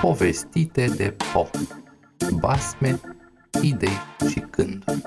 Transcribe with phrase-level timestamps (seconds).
[0.00, 1.50] Povestite de Po
[2.40, 3.00] Basme,
[3.62, 3.98] idei
[4.30, 5.02] și gânduri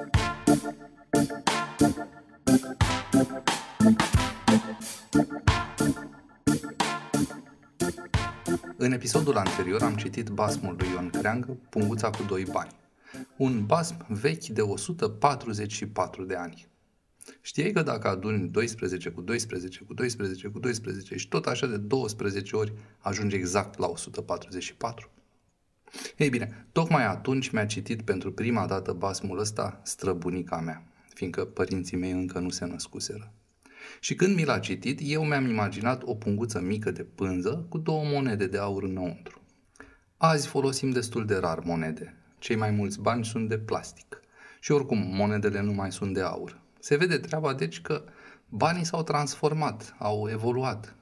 [8.77, 12.71] În episodul anterior am citit basmul lui Ion Creangă, Punguța cu doi bani.
[13.37, 16.67] Un basm vechi de 144 de ani.
[17.41, 21.77] Știai că dacă aduni 12 cu 12 cu 12 cu 12 și tot așa de
[21.77, 25.09] 12 ori ajungi exact la 144?
[26.17, 31.97] Ei bine, tocmai atunci mi-a citit pentru prima dată basmul ăsta străbunica mea, fiindcă părinții
[31.97, 33.33] mei încă nu se născuseră.
[33.99, 38.03] Și când mi l-a citit, eu mi-am imaginat o punguță mică de pânză cu două
[38.03, 39.41] monede de aur înăuntru.
[40.17, 42.15] Azi folosim destul de rar monede.
[42.39, 44.19] Cei mai mulți bani sunt de plastic.
[44.59, 46.63] Și oricum, monedele nu mai sunt de aur.
[46.85, 48.03] Se vede treaba, deci, că
[48.49, 50.95] banii s-au transformat, au evoluat.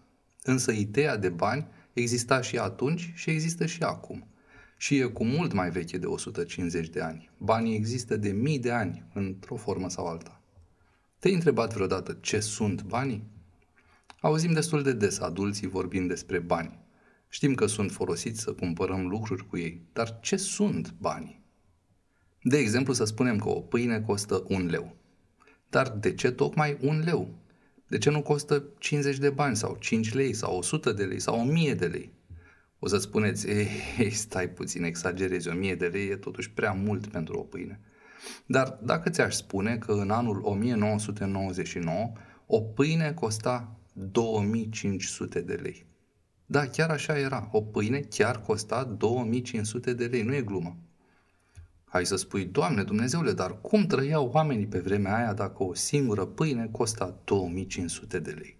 [0.43, 4.27] Însă ideea de bani exista și atunci și există și acum.
[4.77, 7.29] Și e cu mult mai veche de 150 de ani.
[7.37, 10.41] Banii există de mii de ani, într-o formă sau alta.
[11.19, 13.23] Te-ai întrebat vreodată ce sunt banii?
[14.21, 16.79] Auzim destul de des adulții vorbind despre bani.
[17.29, 21.43] Știm că sunt folosiți să cumpărăm lucruri cu ei, dar ce sunt banii?
[22.41, 25.01] De exemplu, să spunem că o pâine costă un leu.
[25.73, 27.29] Dar de ce tocmai un leu?
[27.87, 31.39] De ce nu costă 50 de bani sau 5 lei sau 100 de lei sau
[31.39, 32.11] 1000 de lei?
[32.79, 37.07] O să spuneți, ei, ei, stai puțin, exagerezi, 1000 de lei e totuși prea mult
[37.07, 37.79] pentru o pâine.
[38.45, 42.11] Dar dacă ți-aș spune că în anul 1999
[42.45, 45.85] o pâine costa 2500 de lei.
[46.45, 47.49] Da, chiar așa era.
[47.51, 50.77] O pâine chiar costa 2500 de lei, nu e glumă.
[51.93, 56.25] Hai să spui, Doamne Dumnezeule, dar cum trăiau oamenii pe vremea aia dacă o singură
[56.25, 58.57] pâine costa 2500 de lei?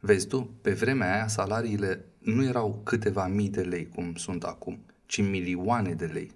[0.00, 4.84] Vezi tu, pe vremea aia salariile nu erau câteva mii de lei cum sunt acum,
[5.06, 6.30] ci milioane de lei.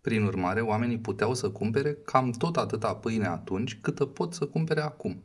[0.00, 4.80] Prin urmare, oamenii puteau să cumpere cam tot atâta pâine atunci câtă pot să cumpere
[4.80, 5.22] acum.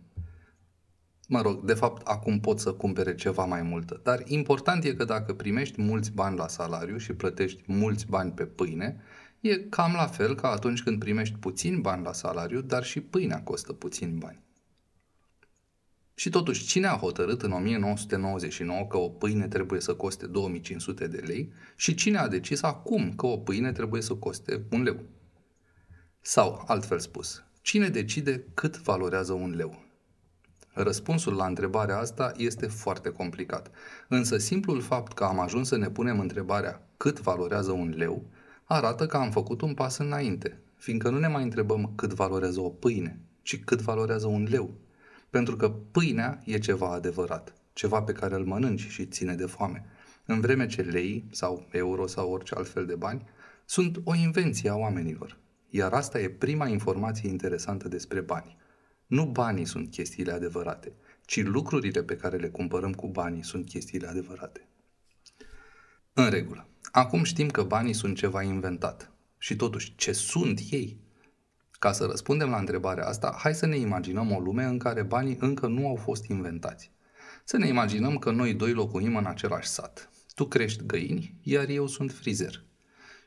[1.28, 5.03] Mă rog, de fapt, acum pot să cumpere ceva mai multă, dar important e că
[5.03, 9.02] dacă primești mulți bani la salariu și plătești mulți bani pe pâine,
[9.47, 13.41] E cam la fel ca atunci când primești puțin bani la salariu, dar și pâinea
[13.44, 14.39] costă puțin bani.
[16.16, 21.17] Și totuși, cine a hotărât în 1999 că o pâine trebuie să coste 2500 de
[21.17, 25.00] lei și cine a decis acum că o pâine trebuie să coste un leu?
[26.22, 29.83] Sau, altfel spus, cine decide cât valorează un leu?
[30.73, 33.72] Răspunsul la întrebarea asta este foarte complicat,
[34.07, 38.25] însă simplul fapt că am ajuns să ne punem întrebarea cât valorează un leu
[38.66, 42.70] arată că am făcut un pas înainte, fiindcă nu ne mai întrebăm cât valorează o
[42.70, 44.74] pâine, ci cât valorează un leu.
[45.30, 49.86] Pentru că pâinea e ceva adevărat, ceva pe care îl mănânci și ține de foame,
[50.25, 53.24] în vreme ce lei sau euro sau orice altfel de bani
[53.66, 55.38] sunt o invenție a oamenilor.
[55.70, 58.58] Iar asta e prima informație interesantă despre bani.
[59.08, 60.92] Nu banii sunt chestiile adevărate,
[61.25, 64.68] ci lucrurile pe care le cumpărăm cu banii sunt chestiile adevărate.
[66.14, 66.68] În regulă.
[66.95, 69.11] Acum știm că banii sunt ceva inventat.
[69.38, 71.00] Și totuși, ce sunt ei?
[71.79, 75.38] Ca să răspundem la întrebarea asta, hai să ne imaginăm o lume în care banii
[75.39, 76.91] încă nu au fost inventați.
[77.44, 80.09] Să ne imaginăm că noi doi locuim în același sat.
[80.35, 82.63] Tu crești găini, iar eu sunt frizer.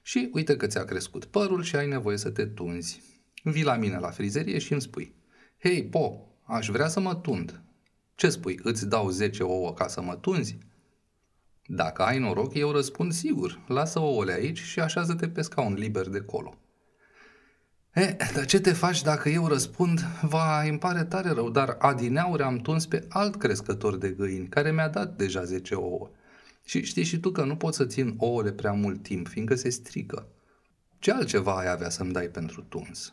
[0.03, 3.03] Și uite că ți-a crescut părul și ai nevoie să te tunzi.
[3.43, 5.15] Vii la mine la frizerie și îmi spui,
[5.63, 7.63] Hei, po, aș vrea să mă tund.
[8.15, 10.59] Ce spui, îți dau 10 ouă ca să mă tunzi?
[11.71, 16.21] Dacă ai noroc, eu răspund sigur, lasă ouăle aici și așează-te pe scaun liber de
[16.21, 16.55] colo.
[17.95, 22.43] E, dar ce te faci dacă eu răspund, va, îmi pare tare rău, dar adineauri
[22.43, 26.11] am tuns pe alt crescător de găini, care mi-a dat deja 10 ouă.
[26.65, 29.69] Și știi și tu că nu pot să țin ouăle prea mult timp, fiindcă se
[29.69, 30.27] strică.
[30.99, 33.11] Ce altceva ai avea să-mi dai pentru tuns?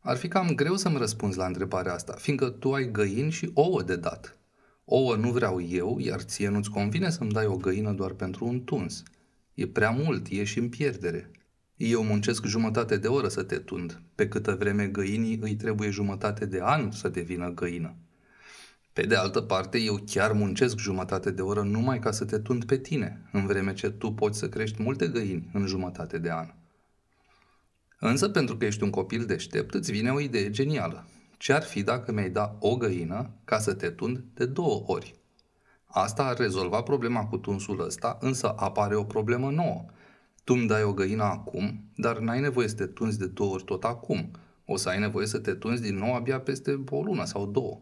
[0.00, 3.82] Ar fi cam greu să-mi răspunzi la întrebarea asta, fiindcă tu ai găini și ouă
[3.82, 4.36] de dat.
[4.88, 8.64] Ouă nu vreau eu, iar ție nu-ți convine să-mi dai o găină doar pentru un
[8.64, 9.02] tuns.
[9.54, 11.30] E prea mult, ești în pierdere.
[11.76, 16.46] Eu muncesc jumătate de oră să te tund, pe câtă vreme găinii îi trebuie jumătate
[16.46, 17.94] de an să devină găină.
[18.92, 22.64] Pe de altă parte, eu chiar muncesc jumătate de oră numai ca să te tund
[22.64, 26.54] pe tine, în vreme ce tu poți să crești multe găini în jumătate de an.
[27.98, 31.06] Însă, pentru că ești un copil deștept, îți vine o idee genială.
[31.36, 35.14] Ce ar fi dacă mi-ai da o găină ca să te tund de două ori?
[35.86, 39.84] Asta ar rezolva problema cu tunsul ăsta, însă apare o problemă nouă.
[40.44, 43.64] Tu îmi dai o găină acum, dar n-ai nevoie să te tunzi de două ori
[43.64, 44.30] tot acum.
[44.64, 47.80] O să ai nevoie să te tunzi din nou abia peste o lună sau două.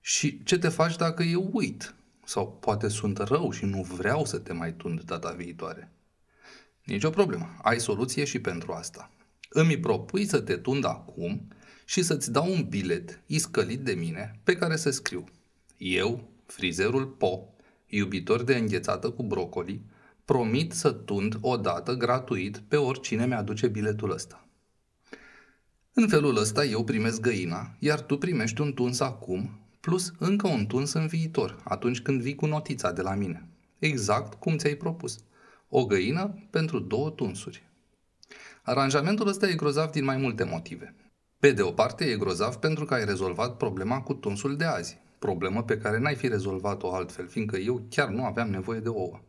[0.00, 1.94] Și ce te faci dacă eu uit?
[2.24, 5.92] Sau poate sunt rău și nu vreau să te mai tund data viitoare.
[6.84, 9.10] Nici o problemă, ai soluție și pentru asta.
[9.48, 11.48] Îmi propui să te tund acum
[11.90, 15.24] și să-ți dau un bilet iscălit de mine pe care să scriu.
[15.76, 17.40] Eu, frizerul Po,
[17.86, 19.82] iubitor de înghețată cu brocoli,
[20.24, 24.48] promit să tund o dată gratuit pe oricine mi-aduce biletul ăsta.
[25.92, 30.66] În felul ăsta eu primesc găina, iar tu primești un tuns acum, plus încă un
[30.66, 33.48] tuns în viitor, atunci când vii cu notița de la mine.
[33.78, 35.18] Exact cum ți-ai propus.
[35.68, 37.68] O găină pentru două tunsuri.
[38.62, 40.94] Aranjamentul ăsta e grozav din mai multe motive.
[41.40, 44.98] Pe de o parte, e grozav pentru că ai rezolvat problema cu tunsul de azi,
[45.18, 49.20] problemă pe care n-ai fi rezolvat-o altfel, fiindcă eu chiar nu aveam nevoie de ouă.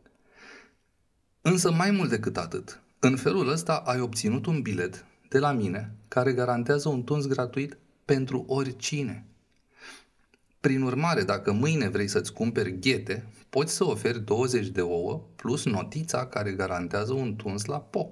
[1.40, 5.94] Însă mai mult decât atât, în felul ăsta ai obținut un bilet de la mine
[6.08, 9.26] care garantează un tuns gratuit pentru oricine.
[10.60, 15.64] Prin urmare, dacă mâine vrei să-ți cumperi ghete, poți să oferi 20 de ouă plus
[15.64, 18.08] notița care garantează un tuns la po.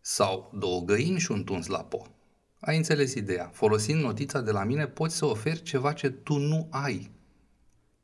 [0.00, 2.06] Sau două găini și un tuns la po.
[2.60, 3.50] Ai înțeles ideea.
[3.52, 7.10] Folosind notița de la mine, poți să oferi ceva ce tu nu ai.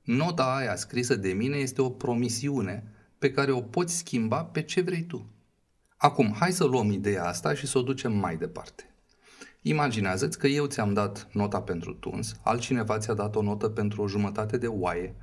[0.03, 4.81] Nota aia scrisă de mine este o promisiune pe care o poți schimba pe ce
[4.81, 5.27] vrei tu.
[5.97, 8.91] Acum, hai să luăm ideea asta și să o ducem mai departe.
[9.63, 14.09] Imaginează-ți că eu ți-am dat nota pentru tuns, altcineva ți-a dat o notă pentru o
[14.09, 15.15] jumătate de oaie,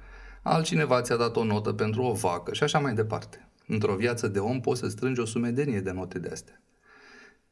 [0.41, 3.47] altcineva ți-a dat o notă pentru o vacă și așa mai departe.
[3.67, 6.61] Într-o viață de om poți să strângi o sumedenie de note de astea.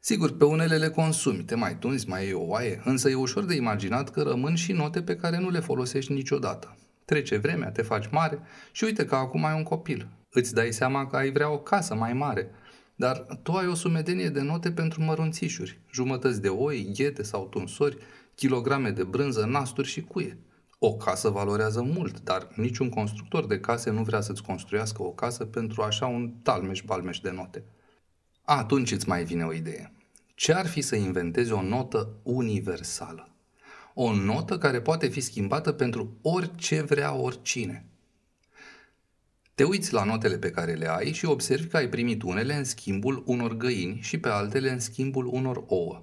[0.04, 3.44] Sigur, pe unele le consumi, te mai tunzi, mai iei o oaie, însă e ușor
[3.44, 6.76] de imaginat că rămân și note pe care nu le folosești niciodată.
[7.04, 8.40] Trece vremea, te faci mare
[8.72, 10.08] și uite că acum ai un copil.
[10.30, 12.50] Îți dai seama că ai vrea o casă mai mare,
[12.94, 17.96] dar tu ai o sumedenie de note pentru mărunțișuri, jumătăți de oi, ghete sau tunsori,
[18.34, 20.38] kilograme de brânză, nasturi și cuie.
[20.78, 25.44] O casă valorează mult, dar niciun constructor de case nu vrea să-ți construiască o casă
[25.44, 27.64] pentru așa un talmeș-balmeș de note.
[28.44, 29.92] Atunci îți mai vine o idee.
[30.34, 33.28] Ce ar fi să inventezi o notă universală?
[33.94, 37.84] O notă care poate fi schimbată pentru orice vrea oricine.
[39.54, 42.64] Te uiți la notele pe care le ai și observi că ai primit unele în
[42.64, 46.02] schimbul unor găini și pe altele în schimbul unor ouă.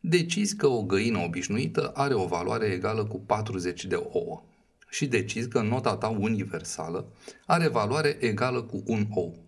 [0.00, 4.42] Decizi că o găină obișnuită are o valoare egală cu 40 de ouă
[4.90, 7.06] și decizi că nota ta universală
[7.46, 9.47] are valoare egală cu un ou.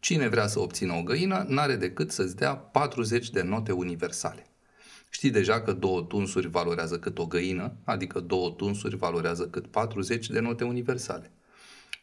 [0.00, 4.46] Cine vrea să obțină o găină, n-are decât să-ți dea 40 de note universale.
[5.10, 10.30] Știi deja că două tunsuri valorează cât o găină, adică două tunsuri valorează cât 40
[10.30, 11.30] de note universale.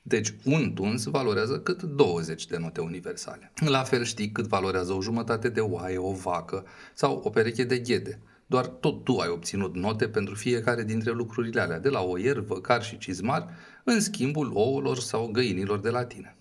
[0.01, 3.51] Deci un tuns valorează cât 20 de note universale.
[3.65, 7.79] La fel știi cât valorează o jumătate de oaie, o vacă sau o pereche de
[7.79, 8.19] ghete.
[8.45, 12.83] Doar tot tu ai obținut note pentru fiecare dintre lucrurile alea, de la oier, văcar
[12.83, 13.49] și cizmar,
[13.83, 16.37] în schimbul ouălor sau găinilor de la tine.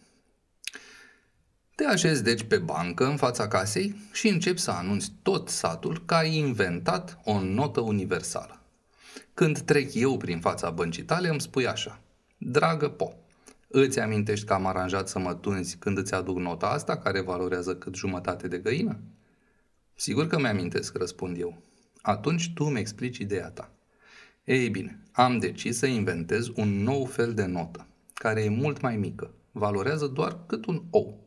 [1.76, 6.14] Te așezi deci pe bancă în fața casei și începi să anunți tot satul că
[6.14, 8.60] ai inventat o notă universală.
[9.34, 12.00] Când trec eu prin fața băncii tale, îmi spui așa.
[12.38, 13.12] Dragă Po,
[13.68, 17.76] îți amintești că am aranjat să mă tunzi când îți aduc nota asta care valorează
[17.76, 18.98] cât jumătate de găină?
[19.94, 21.62] Sigur că mi-amintesc, răspund eu.
[22.02, 23.70] Atunci tu îmi explici ideea ta.
[24.44, 28.96] Ei bine, am decis să inventez un nou fel de notă, care e mult mai
[28.96, 31.24] mică, valorează doar cât un ou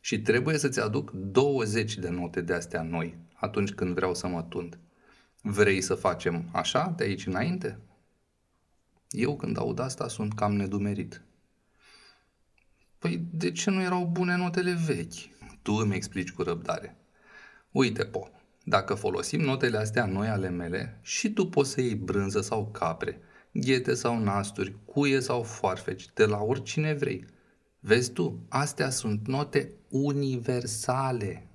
[0.00, 4.42] și trebuie să-ți aduc 20 de note de astea noi atunci când vreau să mă
[4.42, 4.78] tund.
[5.42, 7.78] Vrei să facem așa de aici înainte?
[9.08, 11.22] Eu când aud asta sunt cam nedumerit.
[12.98, 15.28] Păi de ce nu erau bune notele vechi?
[15.62, 16.96] Tu îmi explici cu răbdare.
[17.70, 18.28] Uite, Po,
[18.64, 23.20] dacă folosim notele astea noi ale mele, și tu poți să iei brânză sau capre,
[23.52, 27.24] ghete sau nasturi, cuie sau foarfeci, de la oricine vrei–
[27.82, 31.46] Vezi tu, astea sunt note universale.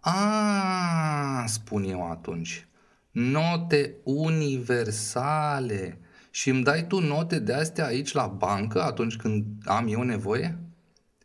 [0.00, 2.66] A, spun eu atunci,
[3.10, 5.98] note universale.
[6.30, 10.58] Și îmi dai tu note de astea aici la bancă atunci când am eu nevoie?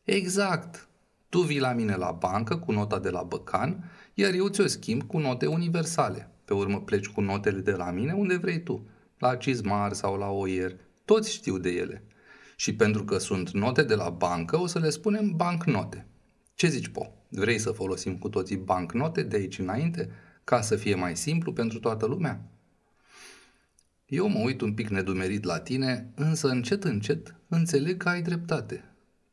[0.03, 0.87] Exact.
[1.29, 5.03] Tu vii la mine la bancă cu nota de la băcan, iar eu ți-o schimb
[5.03, 6.29] cu note universale.
[6.45, 10.29] Pe urmă pleci cu notele de la mine unde vrei tu, la cizmar sau la
[10.29, 10.75] oier.
[11.05, 12.03] Toți știu de ele
[12.59, 16.05] și pentru că sunt note de la bancă, o să le spunem bancnote.
[16.53, 17.11] Ce zici, Po?
[17.29, 20.09] Vrei să folosim cu toții bancnote de aici înainte,
[20.43, 22.41] ca să fie mai simplu pentru toată lumea?
[24.05, 28.83] Eu mă uit un pic nedumerit la tine, însă încet, încet înțeleg că ai dreptate.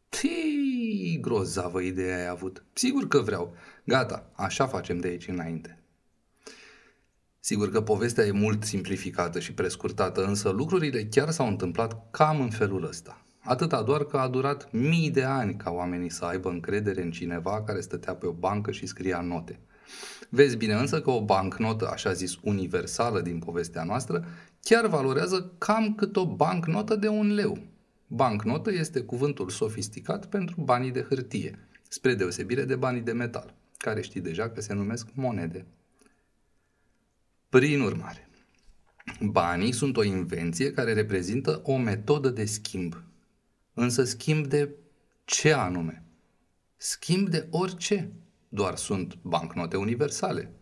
[0.09, 2.65] Tii, grozavă ideea ai avut.
[2.73, 3.55] Sigur că vreau.
[3.85, 5.79] Gata, așa facem de aici înainte.
[7.47, 12.51] Sigur că povestea e mult simplificată și prescurtată, însă lucrurile chiar s-au întâmplat cam în
[12.51, 13.23] felul ăsta.
[13.39, 17.63] Atâta doar că a durat mii de ani ca oamenii să aibă încredere în cineva
[17.63, 19.61] care stătea pe o bancă și scria note.
[20.29, 24.25] Vezi bine însă că o bancnotă, așa zis universală din povestea noastră,
[24.63, 27.59] chiar valorează cam cât o bancnotă de un leu.
[28.07, 34.01] Bancnotă este cuvântul sofisticat pentru banii de hârtie, spre deosebire de banii de metal, care
[34.01, 35.67] știi deja că se numesc monede.
[37.49, 38.29] Prin urmare,
[39.21, 43.03] banii sunt o invenție care reprezintă o metodă de schimb.
[43.75, 44.75] Însă schimb de
[45.25, 46.05] ce anume?
[46.77, 48.13] Schimb de orice.
[48.49, 50.53] Doar sunt bancnote universale.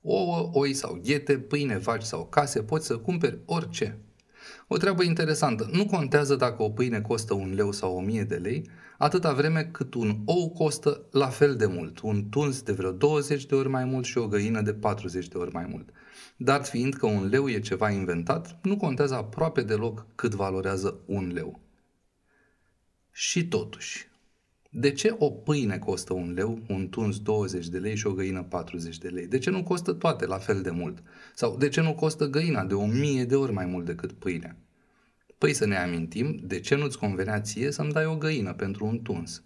[0.00, 3.98] Ouă, oi sau ghete, pâine, vaci sau case, poți să cumperi orice.
[4.68, 8.36] O treabă interesantă, nu contează dacă o pâine costă un leu sau o mie de
[8.36, 12.92] lei, atâta vreme cât un ou costă la fel de mult, un tuns de vreo
[12.92, 15.88] 20 de ori mai mult și o găină de 40 de ori mai mult.
[16.44, 21.32] Dar fiind că un leu e ceva inventat, nu contează aproape deloc cât valorează un
[21.32, 21.60] leu.
[23.10, 24.08] Și totuși,
[24.70, 28.42] de ce o pâine costă un leu, un tuns 20 de lei și o găină
[28.42, 29.26] 40 de lei?
[29.26, 31.02] De ce nu costă toate la fel de mult?
[31.34, 34.56] Sau de ce nu costă găina de o mie de ori mai mult decât pâinea?
[35.38, 39.02] Păi să ne amintim, de ce nu-ți convenea ție să-mi dai o găină pentru un
[39.02, 39.42] tuns?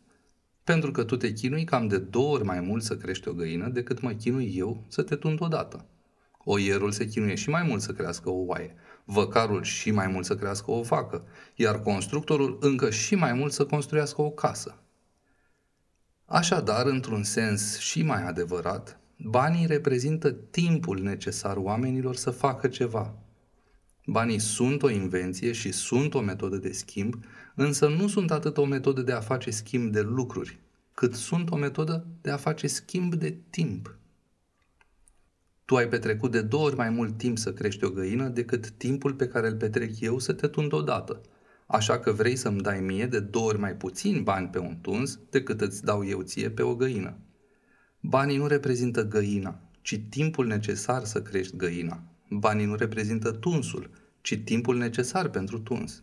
[0.64, 3.68] Pentru că tu te chinui cam de două ori mai mult să crești o găină
[3.68, 5.86] decât mă chinui eu să te tund odată.
[6.50, 8.74] Oierul se chinuie și mai mult să crească o oaie,
[9.04, 11.24] văcarul și mai mult să crească o vacă,
[11.54, 14.78] iar constructorul încă și mai mult să construiască o casă.
[16.24, 23.14] Așadar, într-un sens și mai adevărat, banii reprezintă timpul necesar oamenilor să facă ceva.
[24.06, 27.14] Banii sunt o invenție și sunt o metodă de schimb,
[27.54, 30.60] însă nu sunt atât o metodă de a face schimb de lucruri,
[30.94, 33.98] cât sunt o metodă de a face schimb de timp.
[35.68, 39.14] Tu ai petrecut de două ori mai mult timp să crești o găină decât timpul
[39.14, 41.20] pe care îl petrec eu să te tund odată.
[41.66, 45.18] Așa că vrei să-mi dai mie de două ori mai puțin bani pe un tuns
[45.30, 47.18] decât îți dau eu ție pe o găină.
[48.00, 52.02] Banii nu reprezintă găina, ci timpul necesar să crești găina.
[52.30, 56.02] Banii nu reprezintă tunsul, ci timpul necesar pentru tuns.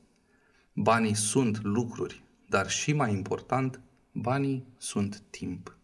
[0.74, 3.80] Banii sunt lucruri, dar și mai important,
[4.12, 5.75] banii sunt timp.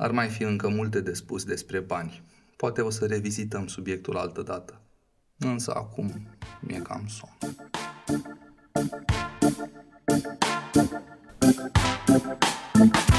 [0.00, 2.22] Ar mai fi încă multe de spus despre bani.
[2.56, 4.80] Poate o să revizităm subiectul altă dată.
[5.38, 7.56] Însă acum mi-e cam somn.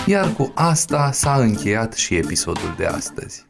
[0.06, 3.46] Iar cu asta s-a încheiat și episodul de astăzi.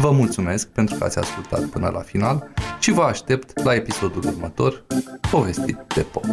[0.00, 4.84] Vă mulțumesc pentru că ați ascultat până la final și vă aștept la episodul următor,
[5.30, 6.24] povestit de pop.